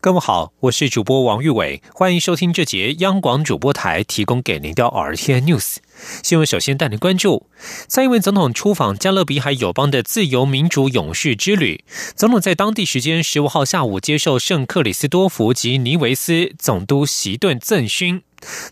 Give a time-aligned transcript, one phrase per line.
[0.00, 5.78] 各位好，我是主播王玉伟，欢迎收听这节央广主播台提供给您的 RTN News
[6.22, 6.46] 新闻。
[6.46, 7.48] 首先带您关注，
[7.88, 11.82] 蔡英文总统出访加勒比海友邦的自由民主勇士之旅。
[12.14, 18.22] 总统在当地时间十五号下午接受圣克里斯多福及尼维斯总督席顿赠勋。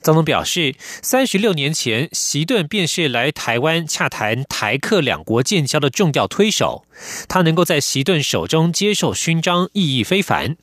[0.00, 6.84] 总统表示，三十六年前，席顿便是来台湾洽谈台克两国建交的重要推手。
[7.26, 10.56] 他能够在席顿手中接受勋章，意义非凡。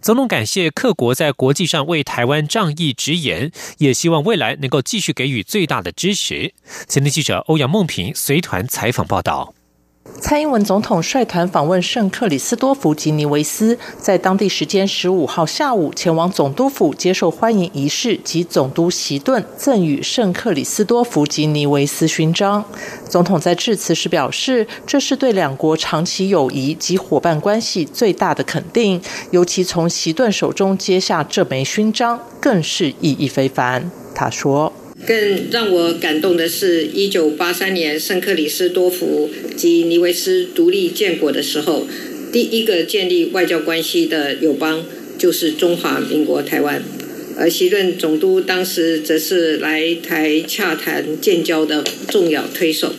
[0.00, 6.52] 总统感谢各国在国际上为台湾仗义直言，也希望未来能够继续给予最大的支持。
[6.88, 9.54] 前天记者欧阳梦平随团采访报道。
[10.20, 22.64] 蔡英文总统率团访问圣克里斯多福吉尼维斯，在当地时间十五号下午前往总督府接受欢迎仪式及总督席顿赠予圣克里斯多福吉尼维斯勋章。
[23.08, 33.90] 总统在致辞时表示，这是对两国长期友谊及伙伴关系最大的肯定，尤其从席顿手中接下这枚勋章，更是意义非凡。
[34.14, 34.72] 他说。
[35.08, 41.86] 更让我感动的是，一九八三年圣克里斯多福及尼维斯独立建国的时候，
[42.30, 44.84] 第一个建立外交关系的友邦
[45.16, 46.82] 就是中华民国台湾，
[47.38, 52.92] 而西任总督当时则是来台洽谈建交的重要推手，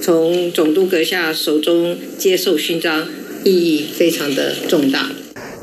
[0.00, 3.08] 从总督阁下手中接受勋章，
[3.42, 5.10] 意义非常的重大。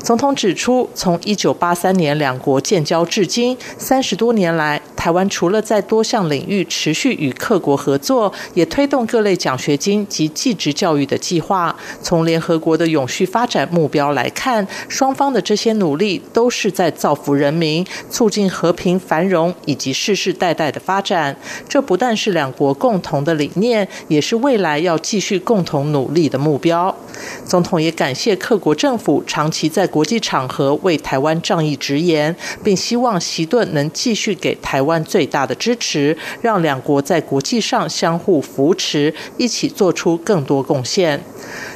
[0.04, 11.76] 总统指出，从一九八三年两国建交至今三十多年来，台湾除了在多项领域持续与各国合作，也推动各类奖学金及技职教育的计划。
[12.02, 21.36] 从联合国的永续发展目标来看，双方的这些努力都是在造福人民、促进和平繁荣以及世世代代的发展。
[21.68, 26.92] 这不但是两国共同的理念，也是未来要继续共同努力的目标。
[27.44, 29.86] 总统也感谢各国政府长期在。
[29.86, 32.34] 国际场合为台湾仗义直言，
[32.64, 41.22] 并希望席顿能继续给台湾最大的支持，让两国在国际上相互扶持，一起做出更多贡献。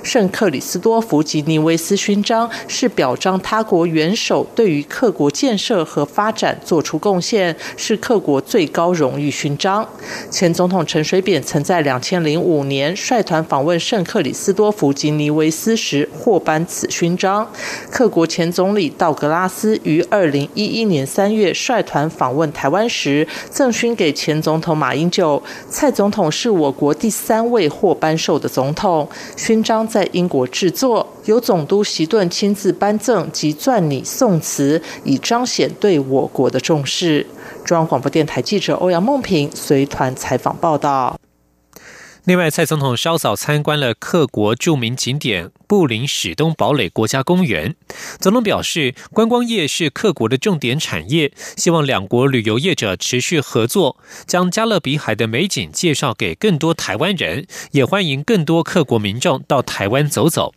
[0.02, 9.86] 圣克里斯多福吉尼维斯勋章是表彰他国元首对于各国建设和发展做出贡献，是各国最高荣誉勋章。
[10.30, 17.46] 前总统陈水扁曾在两千零五年率团访问圣克里斯多福吉尼维斯时获颁此勋章。
[17.90, 25.42] 克国前总理道格拉斯于二零一一年三月率团访问台湾时，赠勋给前总统马英九。
[25.68, 37.26] 蔡总统是我国第三位获颁授的总统，勋章在英国制作，由总督席顿亲自颁赠及撰拟宋词，以彰显对我国的重视。
[37.64, 41.19] 中央广播电台记者欧阳梦平随团采访报道。
[42.24, 47.74] 另外，蔡总统稍早参观了克国著名景点布林史东堡垒国家公园。
[48.18, 60.52] 总统表示，观光业是克国的重点产业，希望两国旅游业者持续合作，将加勒比海的美景介绍给更多台湾人，也欢迎更多克国民众到台湾走走。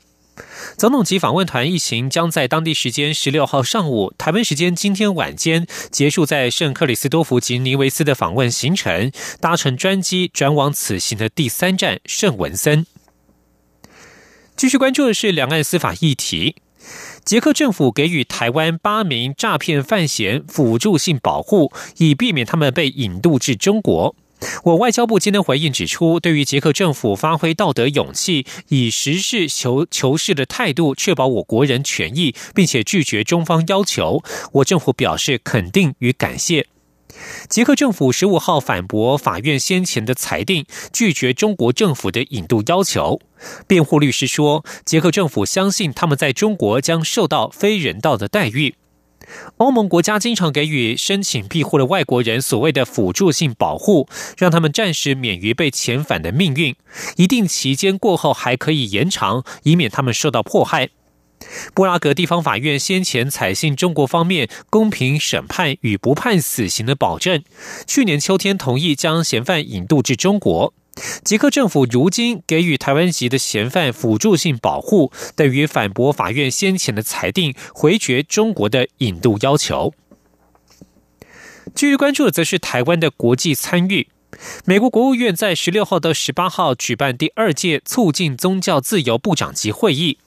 [0.77, 12.85] 总统及访问团一行将在当地时间十六号上午，台湾时间今天晚间结束在圣克里斯多福及尼维斯的访问行程，搭乘专机转往此行的第三站圣文森。
[14.55, 16.55] 继续关注的是两岸司法议题，
[17.23, 24.15] 捷克政府给予台湾八名诈骗犯嫌辅助性保护，以避免他们被引渡至中国。
[24.63, 34.21] 我外交部今天回应指出，对于捷克政府发挥道德勇气，以实事求求是的态度确保我国人权益，并且拒绝中方要求，
[34.53, 36.67] 我政府表示肯定与感谢。
[37.47, 43.21] 捷克政府十五号反驳法院先前的裁定，拒绝中国政府的引渡要求。
[43.67, 48.75] 辩护律师说，捷克政府相信他们在中国将受到非人道的待遇。
[49.57, 56.75] 欧盟国家经常给予申请庇护的外国人所谓的辅助性保护，让他们暂时免于被遣返的命运。
[57.17, 60.89] 一定期间过后还可以延长，以免他们受到迫害。
[61.73, 67.43] 布拉格地方法院先前采信中国方面公平审判与不判死刑的保证，
[67.85, 70.73] 去年秋天同意将嫌犯引渡至中国。
[71.23, 79.93] 捷克政府如今给予台湾籍的嫌犯辅助性保护，等于反驳法院先前的裁定，回绝中国的引渡要求。
[81.73, 84.09] 继续关注的则是台湾的国际参与。
[84.65, 90.17] 美国国务院在十六号到十八号举办第二届促进宗教自由部长级会议。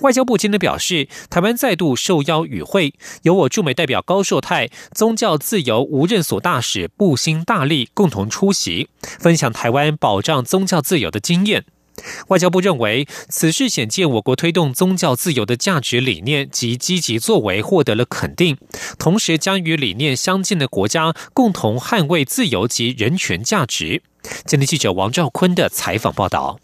[0.00, 11.64] 外交部今天表示，台湾再度受邀与会，由我驻美代表高寿泰、宗教自由无任所大使布兴大力共同出席，分享台湾保障宗教自由的经验。
[12.28, 18.56] 外交部认为，此事显见我国推动宗教自由的价值理念及积极作为获得了肯定，
[18.98, 24.02] 同时将与理念相近的国家共同捍卫自由及人权价值。
[24.46, 26.58] 今天记者王兆坤的采访报道。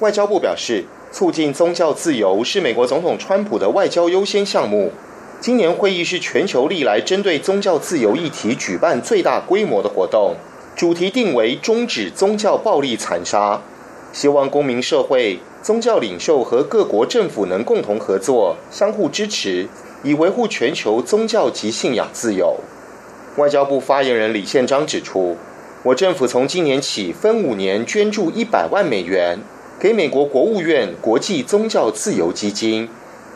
[0.00, 0.84] 外交部表示。
[1.10, 4.92] 促进宗教自由是美国总统川普的外交优先项目。
[5.40, 10.34] 今年会议是全球历来针对宗教自由议题举办最大规模的活动，
[10.74, 13.62] 主题定为“终止宗教暴力残杀”，
[14.12, 19.68] 希望公民社会、宗教领袖和各国政府能共同合作、相互支持，
[20.02, 22.56] 以维护全球宗教及信仰自由。
[23.36, 25.36] 外交部发言人李宪章指出，
[25.84, 29.38] 我政府从今年起分五年捐助一百万美元。
[29.80, 32.88] 给美国国务院国际宗教自由基金，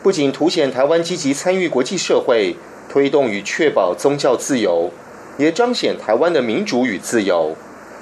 [0.03, 2.57] 不仅凸显台湾积极参与国际社会，
[2.89, 4.91] 推动与确保宗教自由，
[5.37, 7.55] 也彰显台湾的民主与自由。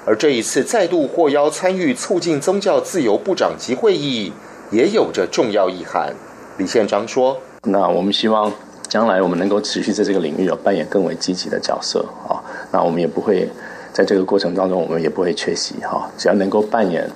[0.04, 4.32] 而这一次再度获邀参与促进宗教自由部长级会议，
[4.72, 6.12] 也有着重要意涵。
[6.58, 8.52] 李宪章说：“那我们希望
[8.88, 12.42] 将来我们能够持续在这个领域有扮演更为积极的角色啊。
[12.72, 13.48] 那我们也不会
[13.92, 16.10] 在这个过程当中，我们也不会缺席哈。
[16.18, 17.08] 只要能够扮演。”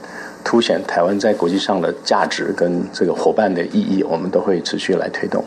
[0.47, 5.45] 凸显台湾在国际上的价值跟这个伙伴的意义，我们都会持续来推动。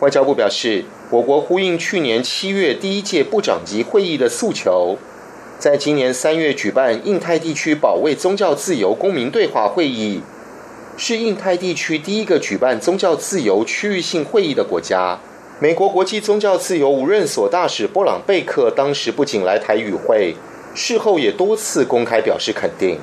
[0.00, 4.98] 外交部表示，我国呼应去年七月第一届部长级会议的诉求，
[5.60, 10.20] 在今年三月举办印太地区保卫宗教自由公民对话会议，
[10.96, 15.20] 是印太地区第一个举办宗教自由区域性会议的国家。
[15.60, 20.34] 美国国际宗教自由无任所大使波朗贝克当时不仅来台与会，
[20.74, 22.98] 事后也多次公开表示肯定。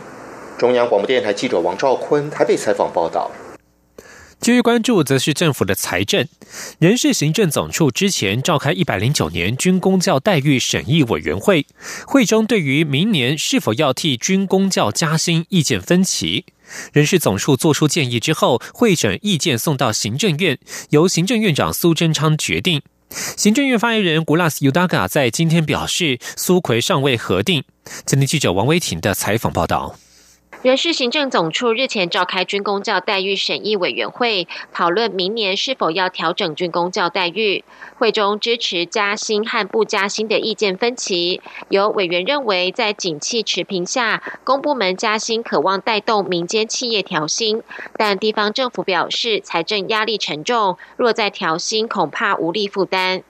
[0.58, 3.30] 中央广播电台记者王兆坤台北采访报道。
[4.40, 6.28] 继续关注，则是政府的财政
[6.80, 11.66] 人事行政总处之前召开一百零九年军公教待遇审议委员会，
[12.06, 16.46] 会中对于明年是否要替军公教加薪意见分歧。
[16.94, 20.60] 人事总处作出建议之后，会诊意见送到行政院，
[20.90, 22.82] 由行政院长苏贞昌决定。
[23.10, 27.64] 行政院发言人古拉斯尤达嘎在今天表示，苏奎尚未核定。
[28.06, 29.98] 今天记者王威婷的采访报道。
[30.64, 37.64] 人事行政总处日前召开军工教待遇审议委员会，讨论明年是否要调整军工教待遇。
[38.00, 41.42] 会中支持加薪和不加薪的意见分歧。
[41.70, 47.62] 有委员认为，在景气持平下，公部门加薪渴望带动民间企业调薪，
[47.96, 53.22] 但地方政府表示财政压力沉重，若再调薪，恐怕无力负担。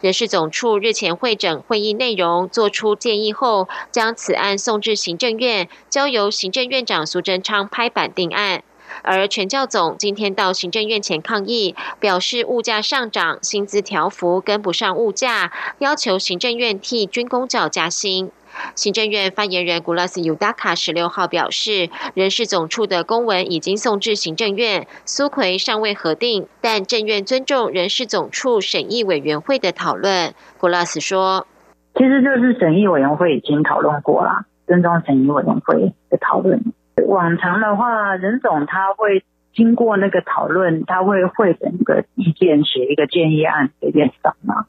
[0.00, 8.62] 人事总处日前会诊会议内容，作出建议后，将此案送至行政院，交由行政院长苏贞昌拍板定案。
[9.02, 18.30] 而全教总今天到行政院前抗议，表示物价上涨，薪资调幅跟不上物价，要求行政院替军工教加薪。
[18.74, 30.34] 行政院发言人古拉斯尤达卡十六号表示，人事总处的公文已经送至行政院，苏奎尚未核定，但政院尊重人事总处审议委员会的讨论。
[30.58, 31.46] 古拉斯说
[31.94, 36.62] ：“其实就是审议委员会已经讨论过了，尊重审议委员会的讨论。
[37.06, 39.24] 往常的话，任总他会
[39.54, 44.66] 经过那个讨论，他会会整个意见，写一个建议案给院长嘛。”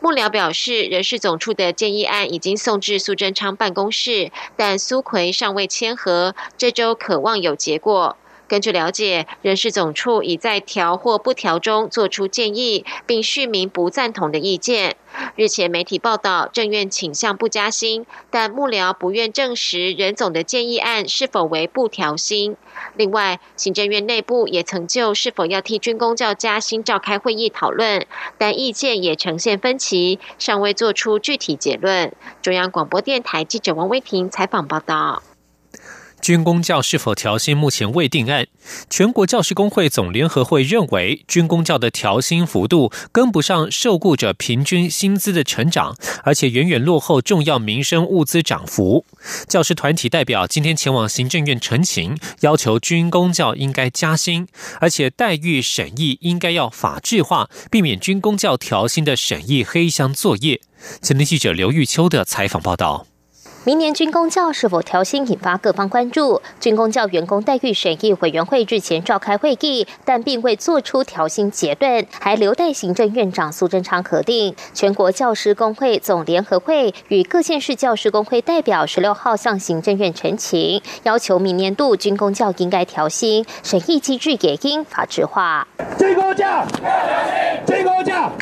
[0.00, 8.16] 幕僚表示，人事总处的建议案已经送至苏贞昌办公室，但苏奎尚未签合，这周渴望有结果。
[8.48, 14.96] 根据了解，人事总处已在调或不调中做出建议，并续明不赞同的意见。
[15.36, 22.56] 日前媒体报道，政院倾向不加薪，但幕僚不愿证实任总的建议案是否为不调薪。
[22.96, 28.06] 另外，行政院内部也曾就是否要替军工教加薪召开会议讨论，
[28.38, 32.12] 但意见也呈现分歧，尚未做出具体结论。
[32.40, 35.22] 中央广播电台记者王威婷采访报道。
[36.20, 38.46] 军工教是否调薪目前未定案。
[38.90, 49.06] 全国教师工会总联合会认为，军工教的调薪幅度跟不上受雇者平均薪资的成长，而且远远落后重要民生物资涨幅。
[49.48, 54.46] 教师团体代表今天前往行政院陈情，要求军工教应该加薪，
[54.80, 60.60] 而且待遇审议应该要法制化，避免军工教调薪的审议黑箱作业。
[61.00, 63.06] 前天记者刘玉秋的采访报道。
[63.68, 66.40] 明年军工教是否调薪引发各方关注。
[66.58, 74.56] 军工教员工待遇审议委员会日前召开会议，但并未做出调薪结论，还留待行政院长苏贞昌核定。
[74.72, 85.68] 全国教师工会总联合会与各县市教师工会代表十六号向行政院陈情，要求明年度军工教应该调薪，审议机制也应法制化。
[85.98, 86.66] 军工教，
[87.66, 88.32] 军工教。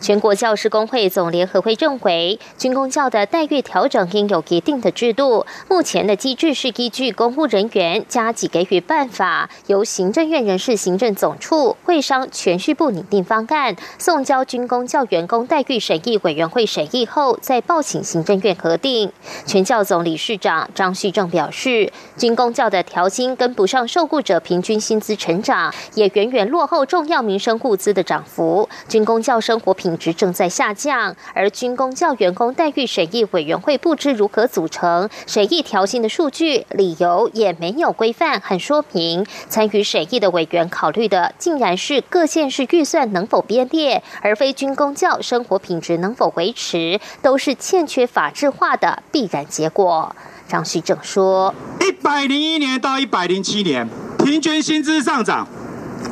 [0.00, 5.46] 全国教师工会总联合会认为，军工教的待遇调整应有一定的制度。
[5.68, 19.10] 目前的机制是依据公务人员加给给予办法，由行政院人事行政总处、会商全序部拟定方案，送交军工教员工待遇审议委员会审议后，再报请行政院核定。
[19.46, 28.68] 全教总理事长张旭正表示，军工教的调薪跟不上受雇者平均薪资成长，也远远落后重要民生物资的涨幅。
[28.88, 29.96] 军工教生活品。
[29.96, 39.26] 质正在下降，而军工教员工待遇审议委员会不知如何组成，审议调薪的数据理由也没有规范和说明。
[39.48, 50.14] 参与审议的委员考虑的竟然是各县市预算能否编列，而非军工教生活品质能否维持，都是欠缺法制化的必然结果。
[50.46, 53.88] 张旭正说：一百零一年到一百零七年，
[54.18, 55.48] 平均薪资上涨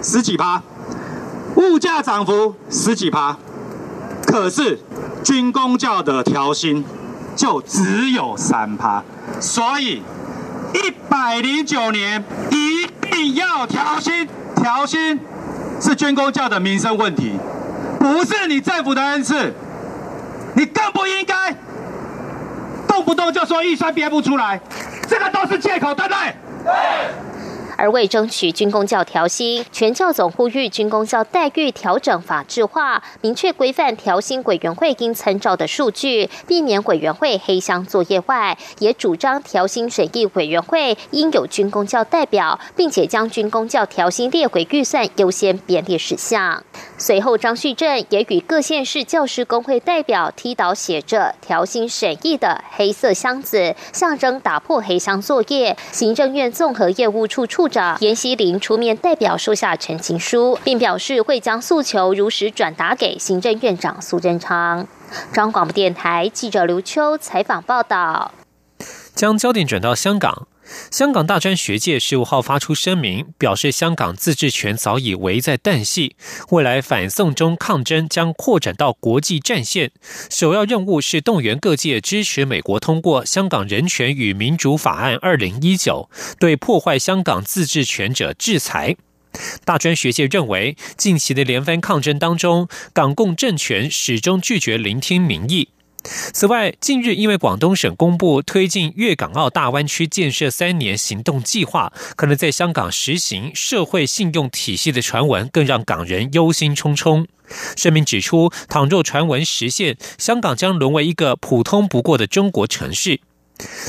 [0.03, 0.63] 十几趴，
[1.57, 3.39] 物价涨幅十几趴。
[4.35, 4.77] 可是
[5.23, 6.85] 军工教的调薪
[7.37, 9.01] 就只有三趴，
[9.39, 10.03] 所以
[10.75, 14.29] 一百零九年一定要调薪。
[14.57, 15.21] 调薪
[15.81, 17.39] 是军工教的民生问题，
[18.01, 19.55] 不是你政府的恩赐，
[20.55, 21.55] 你更不应该
[22.89, 24.61] 动不动就说预算编不出来，
[25.09, 26.19] 这个都是借口，对不对？
[26.65, 26.73] 对。
[27.85, 38.19] 而为争取军工教调薪，全教总呼吁军工教待遇调整法制化，明确规范调薪委员会应参照的数据，避免委员会黑箱作业。
[38.25, 46.65] 外，也主张调薪审议委员会应有军工教代表，并且将军工教调薪列回预算优先编列事项。
[46.97, 55.77] 随后，张旭正也与各县市教师工会代表踢倒写着调薪审议的黑色箱子，象征打破黑箱作业。
[55.91, 57.69] 行政院综合业务处处。
[57.69, 64.87] 长严希林出面代表收下陈情书，并表示会将诉求如实转达给行政院长苏贞昌。
[65.33, 68.31] 中央广播电台记者刘秋采访报道。
[69.15, 70.47] 将焦点转到香港。
[70.91, 76.17] 香港大专学界十五号发出声明，表示香港自治权早已危在旦夕，
[76.51, 79.91] 未来反送中抗争将扩展到国际战线，
[80.31, 88.97] 首要任务是动员各界支持美国通过《香港人权与民主法案》二零一九，对破坏香港自治权者制裁。
[89.65, 95.71] 大专学界认为，近期的连番抗争当中，港共政权始终拒绝聆听民意。
[96.05, 107.27] 此外，近日因为广东省公布推进粤港澳大湾区建设三年行动计划，可能在香港实行社会信用体系的传闻，更让港人忧心忡忡。
[107.77, 113.21] 声明指出，倘若传闻实现，香港将沦为一个普通不过的中国城市。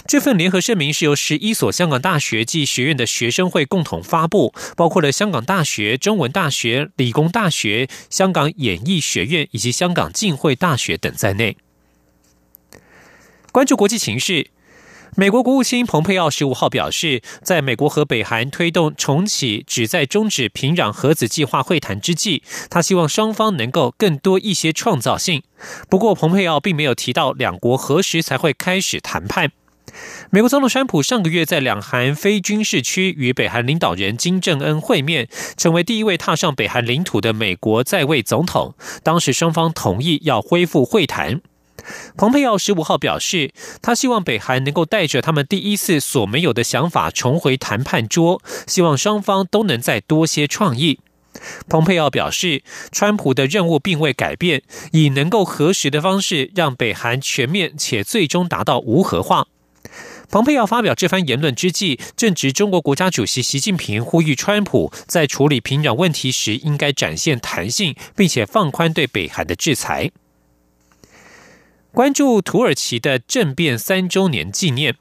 [0.07, 11.57] 这份联合声明是由十一所香港大学及学院的学生会共同发布，包括了香港大学、中文大学、理工大学、香港演艺学院以及香港浸会大学等在内。
[13.55, 14.47] 关注国际形势，
[15.15, 25.41] 美国国务卿蓬佩奥十五号表示，在美国和北韩推动重启旨在终止平壤核子计划会谈之际，他希望双方能够更多一些创造性。
[25.89, 29.53] 不过，蓬佩奥并没有提到两国何时才会开始谈判。
[30.31, 38.75] 美国总统川普上个月在两韩非军事区与北韩领导人金正恩会面，成为第一位踏上北韩领土的美国在位总统。
[39.01, 41.39] 当时双方同意要恢复会谈。
[42.17, 50.99] 蓬佩奥十五号表示，他希望北韩能够带着他们第一次所没有的想法重回谈判桌，希望双方都能再多些创意。
[51.67, 54.63] 蓬佩奥表示，川普的任务并未改变，
[54.93, 59.47] 以能够核实的方式让北韩全面且最终达到无核化。
[60.31, 70.11] 蓬佩奥发表这番言论之际，正值中国国家主席习近平呼吁川普在处理平壤问题时应该展现弹性，并且放宽对北韩的制裁。
[71.95, 74.97] 关注土耳其的政变三周年纪念。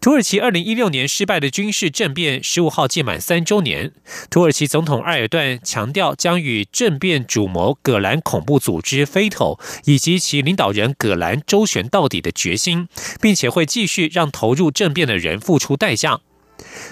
[0.00, 3.90] 土耳其二零一六年失败的军事政变十五号届满三周年。
[4.30, 12.86] 土耳其总统埃尔段强调，将与政变主谋葛兰恐怖组织飞头以及其领导人葛兰周旋到底的决心，
[13.20, 16.20] 并且会继续让投入政变的人付出代价。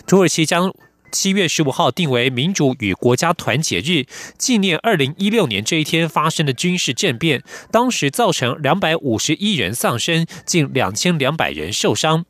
[0.09, 0.75] 土耳其将
[1.11, 12.25] 七月十五号定为民主与国家团结日，纪念二零一六年这一天发生的军事政变，当时造成两百五十一人丧生，近两千两百人受伤。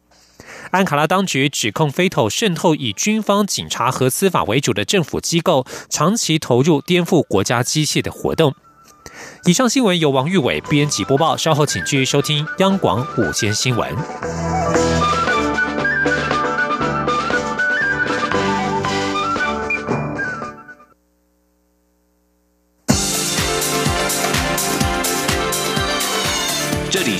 [0.71, 8.55] 安卡拉当局指控飞头渗透以军方、警察和司法为主的政府机构，长期投入颠覆国家机械的活动。
[9.45, 15.28] 以上新闻由王玉伟编辑播报，稍后请继续收听央广午间新闻。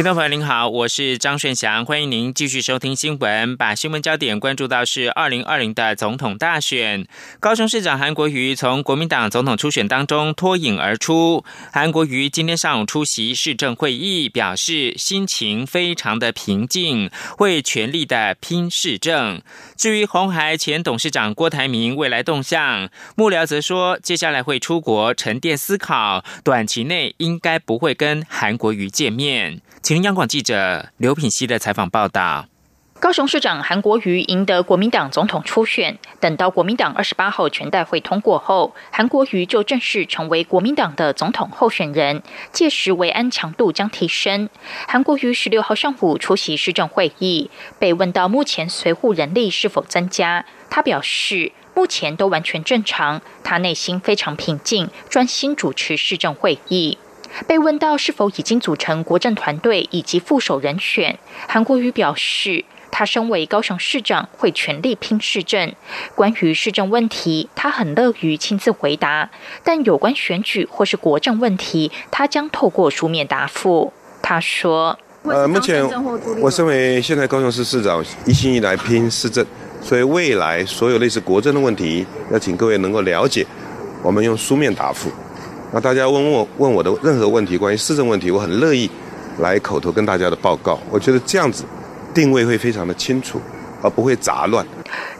[0.00, 3.54] 听众朋友您好，我是张顺祥，欢迎您继续收听新闻。
[3.54, 7.06] 把新闻焦点关注到是二零二零的总统大选，
[7.38, 11.44] 高雄市长韩国瑜从国民党总统初选当中脱颖而出。
[11.70, 19.42] 韩国瑜今天上午出席市政会议，表示心情非常的平静，会全力的拼市政。
[19.76, 29.60] 至于红海前董事长郭台铭未来动向，幕僚则说接下来会出国沉淀思考，短期内应该不会跟韩国瑜见面。
[29.82, 32.46] 请央广记者刘品熙的采访报道。
[33.00, 42.22] 高雄市长韩国瑜赢得国民党总统初选，等到国民党二十八号全代会通过后，韩国瑜就正式成为国民党的总统候选人。
[42.52, 44.50] 届时维安强度将提升。
[44.86, 56.98] 韩国瑜十六号上午出席市政会议，被问到目前随护人力是否增加，他表示目前都完全正常，他内心非常平静，专心主持市政会议。
[57.46, 61.18] 被问到是否已经组成国政团队以及副手人选，
[61.48, 65.72] 韩国瑜表示，他身为高雄市长，会全力拼市政。
[66.14, 69.30] 关于市政问题，他很乐于亲自回答，
[69.62, 73.92] 但有关选举或是国政问题，他将透过书面答复。
[74.22, 75.84] 他说：“呃，目前
[76.40, 79.44] 我身为现在高雄市市长，一心一来拼市政，
[79.80, 83.46] 所以未来所有类似国政的问题，要请各位能够了解，
[84.02, 85.10] 我们用书面答复。”
[85.72, 88.90] 那大家问我问我的任何问题，关于市政问题，我很乐意
[89.38, 90.78] 来口头跟大家的报告。
[90.90, 91.64] 我觉得这样子
[92.12, 93.40] 定位会非常的清楚，
[93.80, 94.66] 而不会杂乱。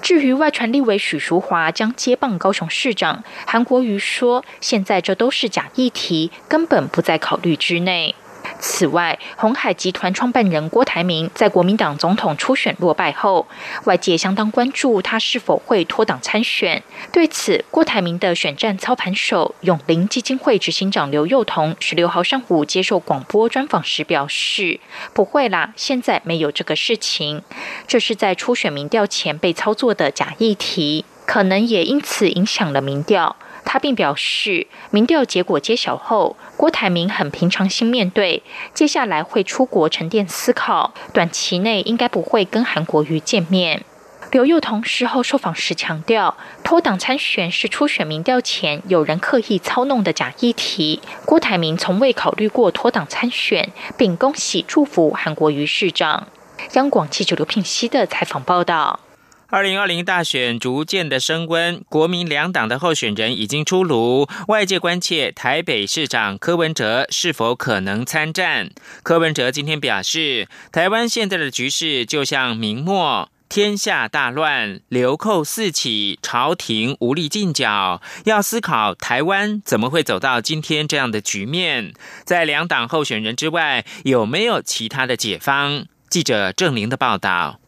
[0.02, 8.16] 至于外传立委许淑华将接棒高雄市长，韩国瑜说，现在这都是假议题，根本不在考虑之内。
[8.60, 13.48] 此外，红海集团创办人郭台铭在国民党总统初选落败后，
[13.84, 16.82] 外界相当关注他是否会脱党参选。
[17.10, 24.78] 对此，郭台铭的选战操盘手永林基金会执行长刘幼彤十六号上午接受广播专访时表示
[25.14, 27.42] ：“不会啦，现在没有这个事情，
[27.86, 38.42] 这是在初选民调前被操作的假议题，可能也因此影响了民调。”他并表示，民调结果揭晓后，郭台铭很平常心面对，
[38.74, 43.84] 接下来会出国沉淀思考，短期内应该不会跟韩国瑜见面。
[44.32, 56.28] 刘幼彤事后受访时强调，脱党参选是初选民调前有人刻意操弄的假议题，郭台铭从未考虑过脱党参选，并恭喜祝福韩国瑜市长。
[56.74, 59.00] 央广记者刘聘熙的采访报道。
[59.50, 68.70] 二零二零大选逐渐的升温，国民两党的候选人已经出炉，外界关切台北市长柯文哲是否可能参战。
[69.02, 81.92] 柯文哲今天表示，台湾现在的局势就像明末，天下大乱，流寇四起，朝廷无力进剿，要思考台湾怎么会走到今天这样的局面。
[82.24, 85.86] 在两党候选人之外，有没有其他的解方？
[86.08, 87.59] 记者郑玲的报道。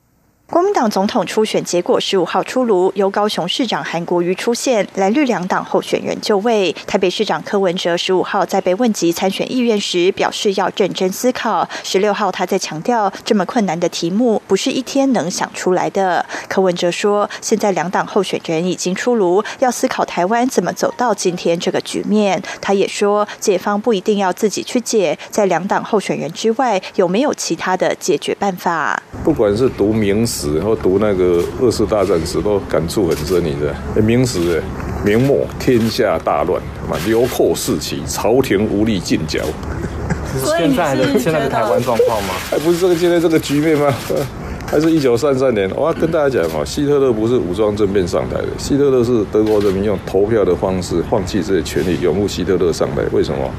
[0.52, 6.70] 国民党总统初选结果十五号出炉，由高雄市长韩国瑜出现，蓝绿两党候选人就位。
[6.86, 11.66] 台北市长柯文哲十五号在被问及参选意愿时，表示要认真思考。
[11.82, 16.26] 十六号他在强调，这么困难的题目不是一天能想出来的。
[16.50, 22.42] 柯文哲说，现在两党候选人已经出炉，要思考台湾怎么走到今天这个局面。
[22.60, 29.02] 他也说，解方不一定要自己去解，在两党候选人之外，有没有其他的解决办法？
[29.24, 30.56] 不管是读名史。
[30.56, 34.62] 然后读那个二次大战时都感触很深，你的明史哎，
[35.04, 39.40] 明末天下大乱，嘛流寇四起，朝廷无力进剿。
[40.58, 42.30] 现在的现在的台湾状况吗？
[42.50, 43.94] 还不是这个现在这个局面吗？
[44.66, 45.70] 还是一九三三年？
[45.76, 53.02] 我要跟大家讲哦，希特勒不是武装政变上台的，希特勒是德国人民用投票的方式放弃这些权利，拥护希特勒上台。
[53.12, 53.50] 为什么？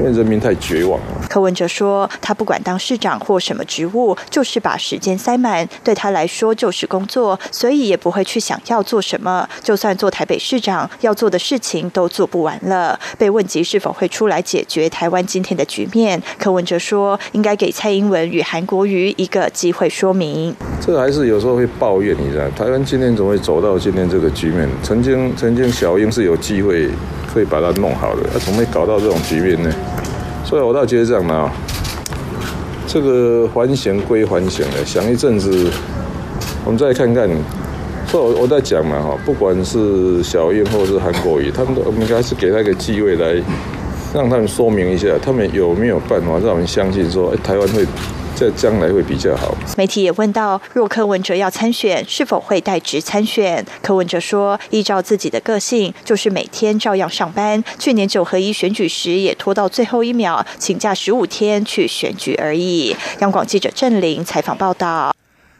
[0.00, 1.06] 因为人民太绝望了。
[1.34, 9.48] 柯文哲说，他不管当市长或什么职务，就是把时间塞满，对他来说就是工作，所以也不会去想要做什么。
[9.60, 12.96] 就算做台北市长，要做的事情都做不完了。
[13.18, 20.54] 被问及是否会出来解决台湾今天的局面，柯文哲说，应该给蔡英文与韩国瑜一个机会说明。
[20.80, 24.68] 这还是有时候会抱怨，你知道，台湾今天怎么会走到今天这个局面？
[24.84, 26.88] 曾经曾经小英是有机会
[27.26, 29.74] 可以把它弄好的，他怎么会搞到这种局面呢？
[30.44, 31.50] 所以我倒觉得这样呢，
[32.86, 35.70] 这个还省归还省的，想一阵子，
[36.64, 37.28] 我们再看看。
[38.06, 43.42] 所以我我在讲嘛哈，不管是小燕或者是韩国瑜，他们都我们应该是给他一个机会来
[44.14, 47.84] 让他们说明一下，他们有没有办法让我们相信说，哎，台湾会。
[48.36, 49.54] 这将来会比较好。
[49.76, 53.64] 媒体也问到，若柯文哲要参选，是否会代职参选？
[53.82, 57.62] 柯文哲说，依照自己的个性，就是每天照样上班。
[57.78, 62.96] 去年九合一选举时，也拖到最后一秒，请假十五天去选举而已。
[63.20, 65.14] 央广记者郑玲采访报道。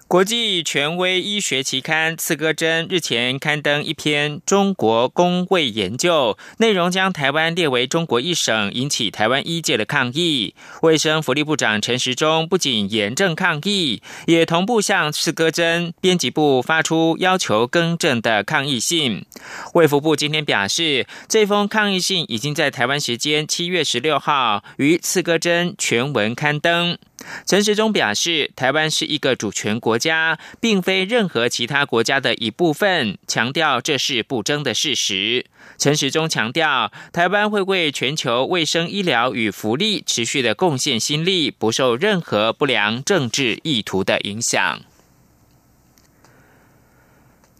[0.06, 10.54] 国际权威医学期刊《刺胳针》日前刊登一篇中国公卫研究，内容将台湾列为中国一省，引起台湾医界的抗议。
[10.82, 19.24] 卫生福利部长陈时中不仅严正抗议，也同步向《刺胳针》编辑部发出要求更正的抗议信。
[19.72, 26.96] 卫福部今天表示，这封抗议信已经在台湾时间七月十六号于《刺胳针》全文刊登。
[27.46, 35.46] 陈时中表示，台湾是一个主权国家，并非任何其他国家的一部分，强调这是不争的事实。
[35.78, 44.82] 陈时中强调，台湾会为全球卫生医疗与福利持续的贡献心力，不受任何不良政治意图的影响。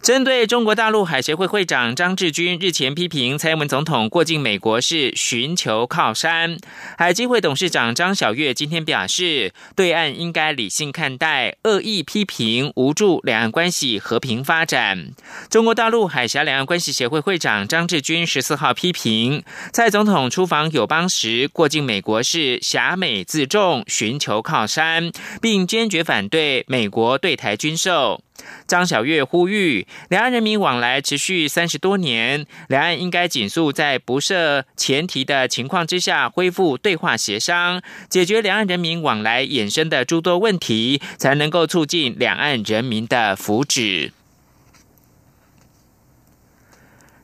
[0.05, 6.59] 针对中国大陆海协会会长张志军日前批评蔡英文总统过境美国是寻求靠山，
[6.99, 15.13] 海基会董事长张晓月今天表示，对岸应该理性看待，恶意批评无助两岸关系和平发展。
[15.49, 28.21] 中国大陆海峡两岸关系协会会长张志军十四号批评蔡总统出访友邦时过境美国是狭美自重，寻求靠山，并坚决反对美国对台军售。
[28.67, 44.13] 张小月呼吁，两岸人民往来持续三十多年，两岸应该紧速在不设前提的情况之下恢复对话协商，解决两岸人民往来衍生的诸多问题，才能够促进两岸人民的福祉。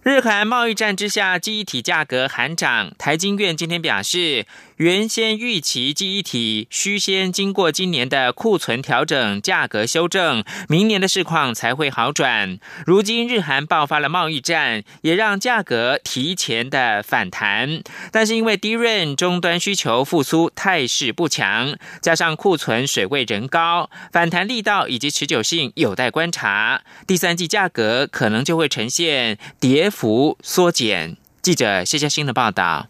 [0.03, 2.91] 日韩贸易战之下，记忆体价格喊涨。
[2.97, 4.47] 台经院今天表示，
[4.81, 12.59] 原先预期记忆体需先经过今年的库存调整、价格修正，明年的市况才会好转。
[12.87, 17.83] 如今日韩爆发了贸易战，也让价格提前的反弹。
[18.11, 26.81] 但是因为低润终端需求复苏态势不强，加上库存水位仍高，反弹力道以及持久性有待观察。
[27.07, 29.91] 第三季价格可能就会呈现跌。
[29.91, 31.19] 幅缩减。
[31.43, 32.87] 记者谢佳欣的报道。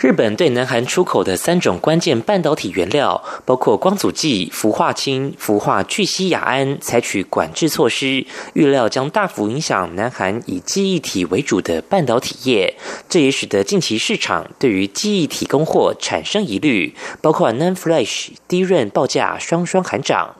[0.00, 12.74] 日本对南韩出口的三种关键半导体原料，包括光阻剂、氟化氢、氟化聚烯亚胺，采取管制措施，预料将大幅影响南韩以记忆体为主的半导体业。
[13.08, 20.34] 这也使得近期市场对于记忆体供货产生疑虑，包括 NAND Flash 低润报价双双喊涨。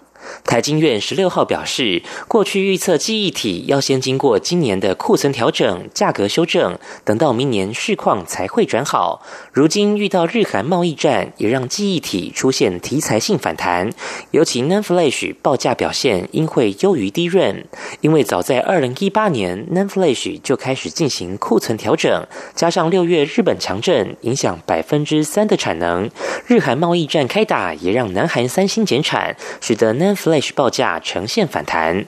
[0.44, 9.22] 台经院十六号表示，过去预测记忆体要先经过今年的库存调整、价格修正，等到明年市况才会转好。
[9.52, 13.90] 如今遇到日韩贸易战，也让记忆体出现题材性反弹。
[14.30, 17.64] 尤其 NAND Flash 报价表现应会优于低润，
[18.00, 26.10] 因为早在二零一八年 NAND Flash 就开始进行库存调整，加上六月日本强震影响百分之三的产能，
[26.46, 32.06] 日韩贸易战开打也让南韩三星减产，使得 NAND Flash 报价呈现反弹。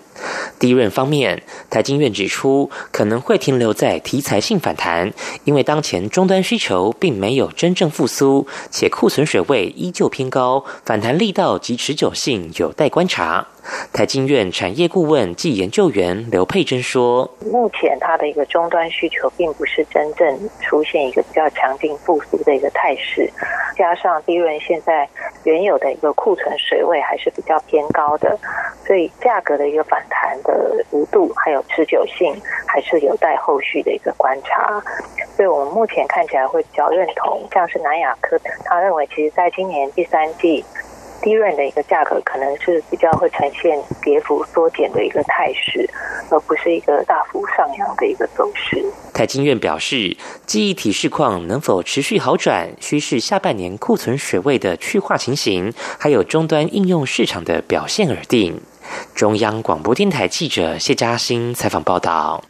[0.58, 5.12] 低润方面，台经院指出，可能会停留在题材性反弹，
[5.44, 13.46] 因为当前终端需求并没有真正复苏，且库存水位依旧偏高，反弹力道及持久性有待观察。
[13.92, 23.28] 台经院产业顾问暨研究员刘佩珍说：“目前它的一个终端需求并不是真正出现一个比较强劲复苏的一个态势，
[23.76, 25.08] 加上低润现在
[25.42, 28.38] 原有的一个库存水位还是比较偏高的，
[28.86, 32.34] 所以价格的一个反弹的幅度还有持久性
[32.66, 34.82] 还是有待后续的一个观察。
[35.36, 40.64] 所以我们目前看起来会比较认同，像是南亚科，他认为其实在今年第三季。”
[41.22, 45.88] 低润的一个价格可能是比较会呈现跌幅缩减的一个态势，
[46.30, 48.84] 而不是一个大幅上扬的一个走势。
[49.14, 50.14] 台金院表示，
[50.44, 58.60] 记忆体市况能否持续好转，需视下半年库存水位的去化情形，还有终端应用市场的表现而定。
[59.14, 62.42] 中央广播电台记者谢嘉欣采访报道。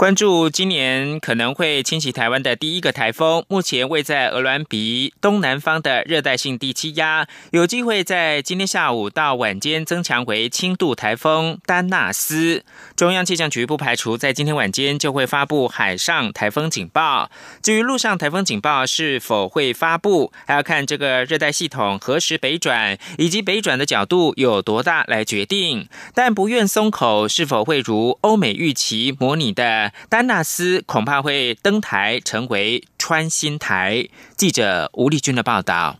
[0.00, 12.64] 关注今年可能会侵袭台湾的第一个台风，目前位在鹅銮比东南方的热带性低气压，有机会在今天下午到晚间增强为轻度台风丹纳斯。
[12.96, 17.30] 中央气象局不排除在今天晚间就会发布海上台风警报。
[17.62, 25.86] 至于陆上台风警报是否会发布，还要看这个热带系统何时北转，以及北转的角度有多大来决定。
[26.14, 29.89] 但不愿松口，是否会如欧美预期模拟的？
[30.08, 34.08] 丹纳斯恐怕会登台，成为穿心台。
[34.36, 35.98] 记者吴丽君的报道。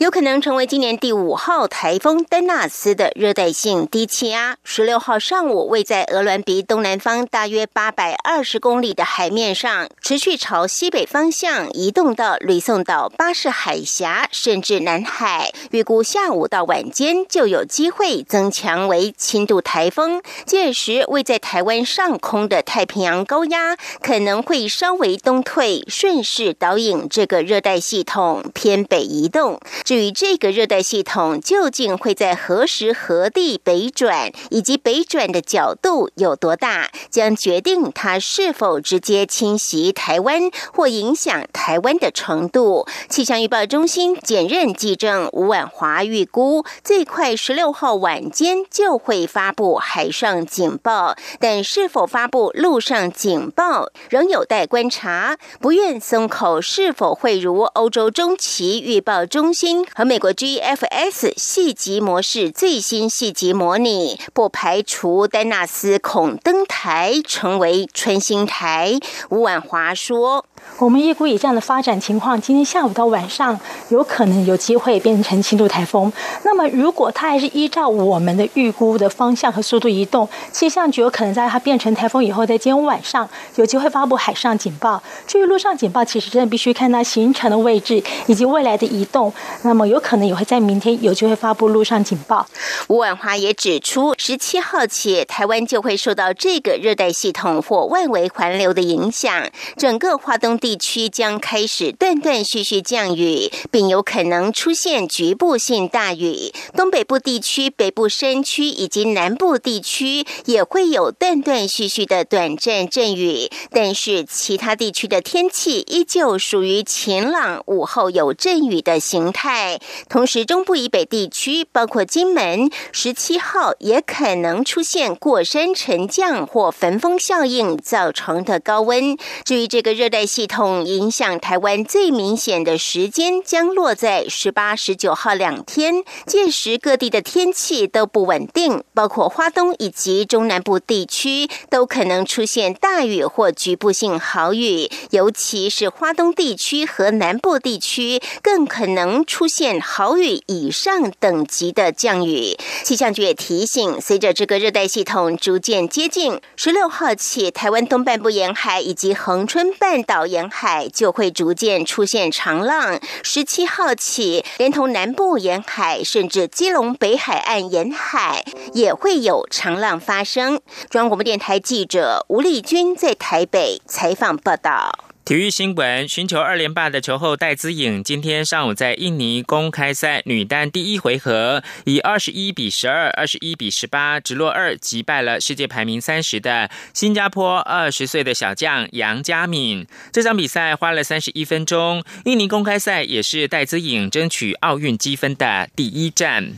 [0.00, 4.56] 有可能成为今年第五号台风丹纳斯的热带性低气压。
[4.64, 15.52] 十六号上午，位在鹅銮鼻东南方大约八百二十公里的海面上，持续朝西北方向移动到吕宋岛、巴士海峡，甚至南海。
[15.72, 20.22] 预估下午到晚间就有机会增强为轻度台风。
[20.46, 29.60] 届时，位在台湾上空的太平洋高压可能会稍微东退，顺势导引这个热带系统偏北移动。
[29.90, 42.86] 至于这个热带系统究竟会在何时何地北转，以及北转的角度有多大，将决定它是否直接侵袭台湾或影响台湾的程度。
[43.08, 55.36] 气象预报中心检任记正吴婉华预估，最快十六号晚间就会发布海上警报，但是否发布陆上警报仍有待观察。
[55.60, 59.79] 不愿松口，是否会如欧洲中期预报中心？
[59.94, 68.98] 和美国 GFS 细级模式最新细级模拟，不排除丹纳斯恐登台成为春心台。
[69.30, 70.46] 吴婉华说。
[70.78, 73.58] 我们预估以这样的发展情况，今天下午到晚上
[73.90, 76.10] 有可能有机会变成轻度台风。
[76.42, 85.02] 那么，如果它还是依照我们的预估的方向和速度移动，气象局有可能在它变成台风以后，在今天晚上有机会发布海上警报。
[85.26, 89.30] 至于陆上警报，其实真的必须看它形成的位置以及未来的移动。
[89.62, 92.46] 那么，有可能也会在明天有机会发布陆上警报。
[92.88, 99.46] 吴婉华也指出，十七号起，台湾就会受到这个热带系统或外围环流的影响，
[99.76, 100.49] 整个华东。
[100.58, 106.52] 地区将开始断断续续降雨，并有可能出现局部性大雨。
[106.76, 119.80] 东北部地区、北部山区以及南部地区也会有断断续续的短暂阵雨，但是其他地区的天气依旧属于晴朗，午后有阵雨的形态。
[120.08, 129.16] 同时，中部以北地区，包括金门，十七号也可能出现过山沉降或焚风效应造成的高温。
[129.44, 152.56] 至于这个热带性系统影响台湾最明显的时间将落在十八、十九号两天，届时各地的天气都不稳定，包括花东以及中南部地区都可能出现大雨或局部性豪雨，尤其是花东地区和南部地区更可能出现豪雨以上等级的降雨。
[152.82, 160.29] 气象局也提醒，随着这个热带系统逐渐接近，十六号起，台湾东半部沿海以及恒春半岛。
[160.30, 170.60] 沿海就会逐渐出现长浪，十七号起，连同南部沿海，甚至基隆北海岸沿海也会有长浪发生。
[170.88, 175.09] 中央广播电台记者吴丽君在台北采访报道。
[175.22, 189.86] 体育新闻：寻求二连霸的球后戴资颖，今天上午在印尼公开赛女单第一回合，以二十一比十二、二十一比十八直落二击败了世界排名三十的新加坡二十岁的小将杨佳敏。
[190.10, 192.02] 这场比赛花了三十一分钟。
[192.24, 196.54] 印尼公开赛也是戴资颖争取奥运积分的第一站。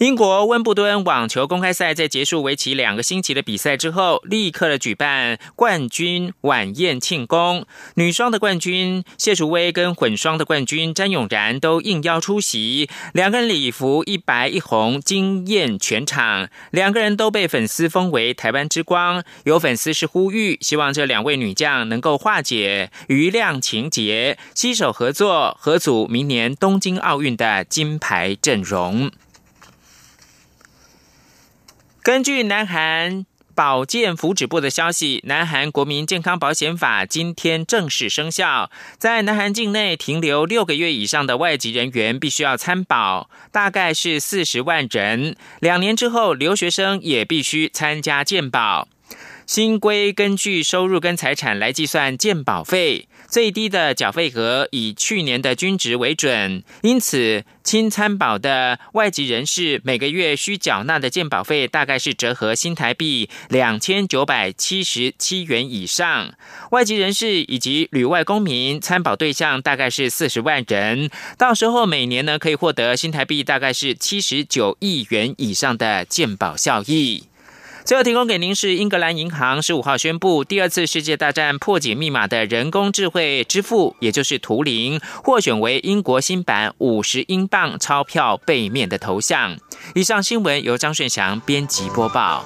[0.00, 7.66] 英国温布顿网球公开赛在结束为期两个星期的比赛之后，立刻的举办冠军晚宴庆功。
[7.96, 16.48] 女双的冠军谢淑薇跟混双的冠军詹永然都应邀出席，两个人礼服一白一红，惊艳全场。
[16.70, 19.22] 两个人都被粉丝封为台湾之光。
[19.44, 29.10] 有粉丝是呼吁，希望这两位女将能够化解余量情节，携手合作，合组明年东京奥运的金牌阵容。
[32.02, 38.70] 根据南韩保健福祉部的消息，南韩国民健康保险法今天正式生效。
[38.96, 45.36] 在南韩境内停留六个月以上的外籍人员必须要参保，大概是四十万人。
[45.60, 48.88] 两年之后，留学生也必须参加健保。
[49.46, 53.08] 新规根据收入跟财产来计算健保费。
[53.30, 66.34] 最低的缴费额以去年的均值为准，因此新参保的外籍人士每个月需缴纳的健保费大概是折合新台币两千九百七十七元以上。
[66.72, 77.29] 外籍人士以及旅外公民参保对象大概是四十万人，到时候每年呢可以获得新台币大概是七十九亿元以上的健保效益。
[77.84, 89.56] 最后提供给您是英格兰银行十五号宣布，第二次世界大战破解密码的人工智慧支付，也就是图灵，获选为英国新版五十英镑钞票背面的头像。
[89.94, 92.44] 以上新闻由张顺祥编辑播报。